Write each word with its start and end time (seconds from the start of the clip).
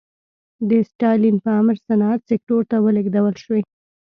د 0.69 0.71
ستالین 0.91 1.35
په 1.43 1.49
امر 1.59 1.75
صنعت 1.87 2.21
سکتور 2.29 2.61
ته 2.69 2.75
ولېږدول 2.85 3.35
شوې. 3.43 3.61